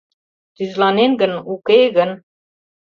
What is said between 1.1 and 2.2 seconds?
гын, уке гын?